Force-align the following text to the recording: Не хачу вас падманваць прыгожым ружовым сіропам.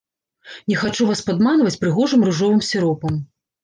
Не 0.73 0.77
хачу 0.85 1.03
вас 1.11 1.23
падманваць 1.29 1.77
прыгожым 1.87 2.21
ружовым 2.31 2.69
сіропам. 2.73 3.27